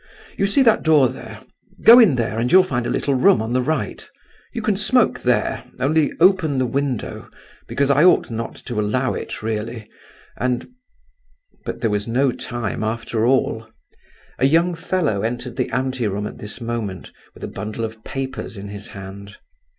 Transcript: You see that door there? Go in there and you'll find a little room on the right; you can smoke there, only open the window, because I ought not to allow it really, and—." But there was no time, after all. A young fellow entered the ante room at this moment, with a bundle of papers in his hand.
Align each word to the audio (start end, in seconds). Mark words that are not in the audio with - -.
You 0.35 0.47
see 0.47 0.63
that 0.63 0.81
door 0.81 1.07
there? 1.09 1.41
Go 1.85 1.99
in 1.99 2.15
there 2.15 2.39
and 2.39 2.51
you'll 2.51 2.63
find 2.63 2.87
a 2.87 2.89
little 2.89 3.13
room 3.13 3.39
on 3.39 3.53
the 3.53 3.61
right; 3.61 4.03
you 4.51 4.59
can 4.59 4.75
smoke 4.75 5.19
there, 5.19 5.63
only 5.79 6.11
open 6.19 6.57
the 6.57 6.65
window, 6.65 7.29
because 7.67 7.91
I 7.91 8.03
ought 8.03 8.31
not 8.31 8.55
to 8.65 8.79
allow 8.79 9.13
it 9.13 9.43
really, 9.43 9.85
and—." 10.35 10.67
But 11.65 11.81
there 11.81 11.91
was 11.91 12.07
no 12.07 12.31
time, 12.31 12.83
after 12.83 13.27
all. 13.27 13.69
A 14.39 14.47
young 14.47 14.73
fellow 14.73 15.21
entered 15.21 15.55
the 15.55 15.69
ante 15.69 16.07
room 16.07 16.25
at 16.25 16.39
this 16.39 16.59
moment, 16.59 17.11
with 17.35 17.43
a 17.43 17.47
bundle 17.47 17.85
of 17.85 18.03
papers 18.03 18.57
in 18.57 18.69
his 18.69 18.87
hand. 18.87 19.37